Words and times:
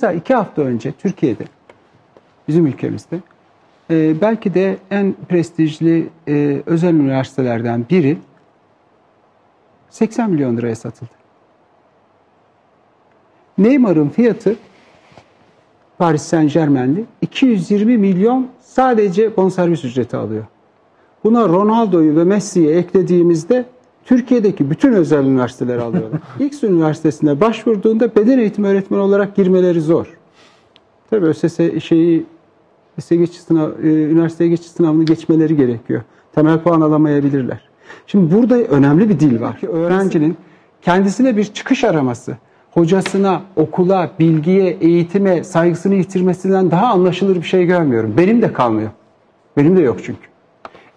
Mesela 0.00 0.12
iki 0.12 0.34
hafta 0.34 0.62
önce 0.62 0.92
Türkiye'de, 0.92 1.44
bizim 2.48 2.66
ülkemizde 2.66 3.20
e, 3.90 4.20
belki 4.20 4.54
de 4.54 4.78
en 4.90 5.14
prestijli 5.28 6.08
e, 6.28 6.62
özel 6.66 6.94
üniversitelerden 6.94 7.84
biri 7.90 8.18
80 9.90 10.30
milyon 10.30 10.56
liraya 10.56 10.76
satıldı. 10.76 11.10
Neymar'ın 13.58 14.08
fiyatı 14.08 14.56
Paris 15.98 16.22
Saint 16.22 16.52
Germain'li 16.52 17.04
220 17.22 17.98
milyon 17.98 18.48
sadece 18.60 19.36
bonservis 19.36 19.84
ücreti 19.84 20.16
alıyor. 20.16 20.44
Buna 21.24 21.48
Ronaldo'yu 21.48 22.16
ve 22.16 22.24
Messi'yi 22.24 22.68
eklediğimizde 22.68 23.64
Türkiye'deki 24.04 24.70
bütün 24.70 24.92
özel 24.92 25.24
üniversiteler 25.24 25.78
alıyorlar. 25.78 26.20
X 26.40 26.62
Üniversitesi'ne 26.62 27.40
başvurduğunda 27.40 28.14
beden 28.14 28.38
eğitimi 28.38 28.66
öğretmeni 28.66 29.00
olarak 29.00 29.36
girmeleri 29.36 29.80
zor. 29.80 30.06
Tabii 31.10 31.26
ÖSS 31.26 31.58
şeyi 31.84 32.26
lise 32.98 33.16
geçiş 33.16 33.40
sınav, 33.40 33.70
e, 33.82 33.86
üniversiteye 33.86 34.50
geçiş 34.50 34.66
sınavını 34.66 35.04
geçmeleri 35.04 35.56
gerekiyor. 35.56 36.02
Temel 36.34 36.58
puan 36.58 36.80
alamayabilirler. 36.80 37.68
Şimdi 38.06 38.34
burada 38.34 38.56
önemli 38.56 39.08
bir 39.08 39.20
dil 39.20 39.40
var. 39.40 39.60
Öğrencinin 39.68 40.36
kendisine 40.82 41.36
bir 41.36 41.44
çıkış 41.44 41.84
araması, 41.84 42.36
hocasına, 42.70 43.42
okula, 43.56 44.10
bilgiye, 44.18 44.70
eğitime 44.80 45.44
saygısını 45.44 45.94
yitirmesinden 45.94 46.70
daha 46.70 46.86
anlaşılır 46.86 47.36
bir 47.36 47.42
şey 47.42 47.66
görmüyorum. 47.66 48.14
Benim 48.16 48.42
de 48.42 48.52
kalmıyor. 48.52 48.90
Benim 49.56 49.76
de 49.76 49.80
yok 49.80 49.96
çünkü. 50.04 50.28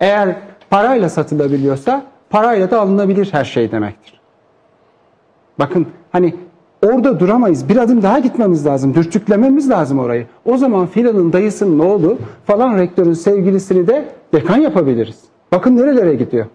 Eğer 0.00 0.36
parayla 0.70 1.08
satılabiliyorsa 1.08 2.06
parayla 2.30 2.70
da 2.70 2.80
alınabilir 2.80 3.28
her 3.32 3.44
şey 3.44 3.72
demektir. 3.72 4.20
Bakın 5.58 5.86
hani 6.12 6.34
orada 6.86 7.20
duramayız. 7.20 7.68
Bir 7.68 7.76
adım 7.76 8.02
daha 8.02 8.18
gitmemiz 8.18 8.66
lazım. 8.66 8.94
Dürtüklememiz 8.94 9.70
lazım 9.70 9.98
orayı. 9.98 10.26
O 10.44 10.56
zaman 10.56 10.86
filanın 10.86 11.32
dayısının 11.32 11.78
oğlu 11.78 12.18
falan 12.44 12.78
rektörün 12.78 13.12
sevgilisini 13.12 13.86
de 13.86 14.08
dekan 14.34 14.58
yapabiliriz. 14.58 15.20
Bakın 15.52 15.76
nerelere 15.76 16.14
gidiyor. 16.14 16.46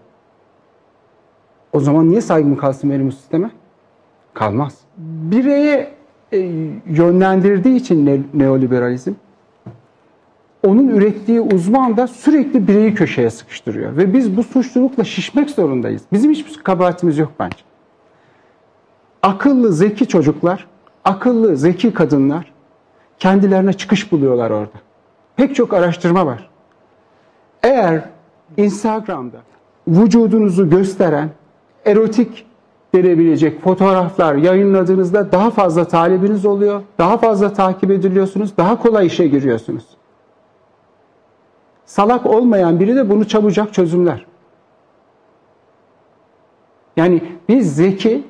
O 1.73 1.79
zaman 1.79 2.09
niye 2.09 2.21
saygım 2.21 2.57
kalsın 2.57 2.89
benim 2.89 3.07
bu 3.07 3.11
sisteme? 3.11 3.51
Kalmaz. 4.33 4.77
Bireye 4.97 5.91
e, 6.33 6.37
yönlendirdiği 6.85 7.75
için 7.75 8.05
ne, 8.05 8.19
neoliberalizm 8.33 9.13
onun 10.67 10.87
ürettiği 10.87 11.41
uzman 11.41 11.97
da 11.97 12.07
sürekli 12.07 12.67
bireyi 12.67 12.95
köşeye 12.95 13.29
sıkıştırıyor. 13.29 13.97
Ve 13.97 14.13
biz 14.13 14.37
bu 14.37 14.43
suçlulukla 14.43 15.03
şişmek 15.03 15.49
zorundayız. 15.49 16.01
Bizim 16.13 16.31
hiçbir 16.31 16.63
kabahatimiz 16.63 17.17
yok 17.17 17.31
bence. 17.39 17.57
Akıllı, 19.21 19.73
zeki 19.73 20.07
çocuklar, 20.07 20.67
akıllı, 21.05 21.57
zeki 21.57 21.93
kadınlar 21.93 22.51
kendilerine 23.19 23.73
çıkış 23.73 24.11
buluyorlar 24.11 24.51
orada. 24.51 24.77
Pek 25.35 25.55
çok 25.55 25.73
araştırma 25.73 26.25
var. 26.25 26.49
Eğer 27.63 28.01
Instagram'da 28.57 29.37
vücudunuzu 29.87 30.69
gösteren 30.69 31.29
erotik 31.85 32.45
denebilecek 32.95 33.63
fotoğraflar 33.63 34.35
yayınladığınızda 34.35 35.31
daha 35.31 35.49
fazla 35.49 35.85
talebiniz 35.85 36.45
oluyor, 36.45 36.81
daha 36.97 37.17
fazla 37.17 37.53
takip 37.53 37.91
ediliyorsunuz, 37.91 38.57
daha 38.57 38.81
kolay 38.81 39.05
işe 39.05 39.27
giriyorsunuz. 39.27 39.90
Salak 41.85 42.25
olmayan 42.25 42.79
biri 42.79 42.95
de 42.95 43.09
bunu 43.09 43.27
çabucak 43.27 43.73
çözümler. 43.73 44.25
Yani 46.97 47.23
biz 47.49 47.75
zeki 47.75 48.23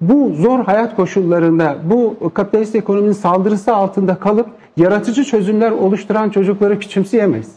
bu 0.00 0.32
zor 0.34 0.64
hayat 0.64 0.96
koşullarında 0.96 1.76
bu 1.84 2.16
kapitalist 2.34 2.74
ekonominin 2.74 3.12
saldırısı 3.12 3.74
altında 3.74 4.14
kalıp 4.14 4.48
yaratıcı 4.76 5.24
çözümler 5.24 5.70
oluşturan 5.70 6.30
çocukları 6.30 6.78
küçümseyemeyiz. 6.78 7.54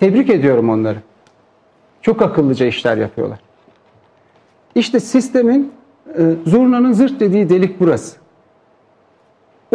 Tebrik 0.00 0.30
ediyorum 0.30 0.70
onları. 0.70 0.98
Çok 2.02 2.22
akıllıca 2.22 2.66
işler 2.66 2.96
yapıyorlar. 2.96 3.38
İşte 4.74 5.00
sistemin 5.00 5.72
e, 6.18 6.22
zurnanın 6.46 6.92
zırt 6.92 7.20
dediği 7.20 7.48
delik 7.48 7.80
burası. 7.80 8.16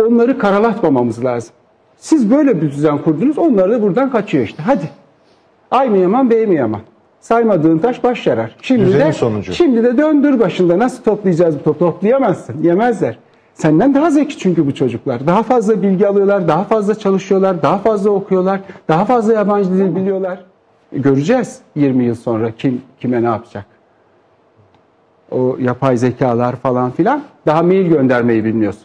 Onları 0.01 0.37
karalatmamamız 0.39 1.25
lazım. 1.25 1.53
Siz 1.97 2.31
böyle 2.31 2.61
bir 2.61 2.71
düzen 2.71 2.97
kurdunuz, 2.97 3.37
onlar 3.37 3.71
da 3.71 3.81
buradan 3.81 4.11
kaçıyor 4.11 4.43
işte. 4.43 4.63
Hadi. 4.63 4.89
Ay 5.71 5.89
mı 5.89 5.97
yaman, 5.97 6.29
bey 6.29 6.47
mi 6.47 6.55
yaman? 6.55 6.81
Saymadığın 7.19 7.77
taş 7.77 8.03
baş 8.03 8.27
yarar. 8.27 8.55
Şimdi 8.61 8.85
Düzenin 8.85 9.05
de, 9.05 9.13
sonucu. 9.13 9.53
Şimdi 9.53 9.83
de 9.83 9.97
döndür 9.97 10.39
başında. 10.39 10.79
Nasıl 10.79 11.03
toplayacağız 11.03 11.59
bu 11.59 11.63
topu? 11.63 11.79
Toplayamazsın. 11.79 12.63
Yemezler. 12.63 13.17
Senden 13.53 13.93
daha 13.93 14.11
zeki 14.11 14.37
çünkü 14.37 14.67
bu 14.67 14.75
çocuklar. 14.75 15.27
Daha 15.27 15.43
fazla 15.43 15.81
bilgi 15.81 16.07
alıyorlar, 16.07 16.47
daha 16.47 16.63
fazla 16.63 16.95
çalışıyorlar, 16.95 17.61
daha 17.61 17.77
fazla 17.77 18.09
okuyorlar, 18.09 18.59
daha 18.87 19.05
fazla 19.05 19.33
yabancı 19.33 19.71
dil 19.71 19.95
biliyorlar. 19.95 20.45
Göreceğiz 20.91 21.59
20 21.75 22.03
yıl 22.03 22.15
sonra 22.15 22.51
kim 22.51 22.81
kime 22.99 23.23
ne 23.23 23.25
yapacak. 23.25 23.65
O 25.31 25.57
yapay 25.59 25.97
zekalar 25.97 26.55
falan 26.55 26.91
filan 26.91 27.21
daha 27.45 27.63
mail 27.63 27.87
göndermeyi 27.87 28.45
bilmiyorsun. 28.45 28.83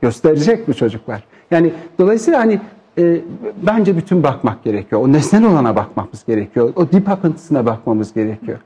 Gösterecek 0.00 0.68
bu 0.68 0.74
çocuklar. 0.74 1.24
Yani 1.50 1.72
dolayısıyla 1.98 2.40
hani 2.40 2.60
e, 2.98 3.20
bence 3.66 3.96
bütün 3.96 4.22
bakmak 4.22 4.64
gerekiyor. 4.64 5.02
O 5.02 5.12
nesnel 5.12 5.44
olana 5.44 5.76
bakmamız 5.76 6.24
gerekiyor. 6.26 6.72
O 6.76 6.92
dip 6.92 7.08
akıntısına 7.08 7.66
bakmamız 7.66 8.12
gerekiyor. 8.12 8.58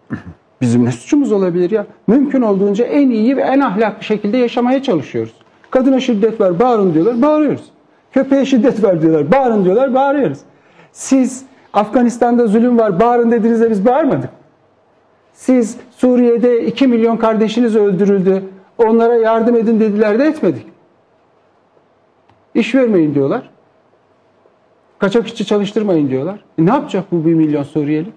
Bizim 0.61 0.85
ne 0.85 0.93
suçumuz 0.93 1.33
olabilir 1.33 1.71
ya? 1.71 1.87
Mümkün 2.07 2.43
olduğunca 2.43 2.85
en 2.85 3.11
iyi 3.11 3.37
ve 3.37 3.41
en 3.41 3.61
ahlaklı 3.61 4.05
şekilde 4.05 4.37
yaşamaya 4.37 4.83
çalışıyoruz. 4.83 5.35
Kadına 5.71 6.01
şiddet 6.01 6.41
var, 6.41 6.61
bağırın 6.61 6.95
diyorlar, 6.95 7.23
bağırıyoruz. 7.23 7.65
Köpeğe 8.13 8.45
şiddet 8.45 8.85
var 8.85 9.03
diyorlar, 9.03 9.33
bağırın 9.33 9.65
diyorlar, 9.65 9.95
bağırıyoruz. 9.95 10.39
Siz 10.93 11.45
Afganistan'da 11.73 12.47
zulüm 12.47 12.79
var, 12.79 13.01
bağırın 13.01 13.31
dediğinizde 13.31 13.71
biz 13.71 13.87
bağırmadık. 13.87 14.31
Siz 15.33 15.77
Suriye'de 15.91 16.67
2 16.67 16.87
milyon 16.87 17.17
kardeşiniz 17.17 17.77
öldürüldü, 17.77 18.43
onlara 18.79 19.15
yardım 19.15 19.57
edin 19.57 19.81
dediler 19.81 20.19
de 20.19 20.25
etmedik. 20.25 20.67
İş 22.55 22.75
vermeyin 22.75 23.15
diyorlar. 23.15 23.50
Kaçak 24.99 25.27
işçi 25.27 25.47
çalıştırmayın 25.47 26.11
diyorlar. 26.11 26.44
E 26.59 26.66
ne 26.66 26.71
yapacak 26.71 27.12
bu 27.12 27.27
1 27.27 27.34
milyon 27.34 27.62
Suriyeli? 27.62 28.09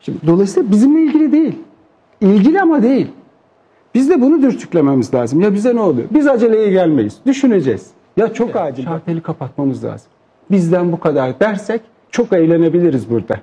Şimdi, 0.00 0.18
dolayısıyla 0.26 0.70
bizimle 0.70 1.02
ilgili 1.02 1.32
değil. 1.32 1.58
İlgili 2.20 2.60
ama 2.60 2.82
değil. 2.82 3.06
Biz 3.94 4.10
de 4.10 4.20
bunu 4.20 4.42
dürtüklememiz 4.42 5.14
lazım. 5.14 5.40
Ya 5.40 5.54
bize 5.54 5.76
ne 5.76 5.80
oluyor? 5.80 6.08
Biz 6.10 6.26
aceleye 6.26 6.70
gelmeyiz. 6.70 7.18
Düşüneceğiz. 7.26 7.90
Ya 8.16 8.32
çok 8.32 8.56
acil. 8.56 8.84
Şarteli 8.84 9.20
kapatmamız 9.20 9.84
lazım. 9.84 10.10
Bizden 10.50 10.92
bu 10.92 11.00
kadar 11.00 11.40
dersek 11.40 11.80
çok 12.10 12.32
eğlenebiliriz 12.32 13.10
burada. 13.10 13.40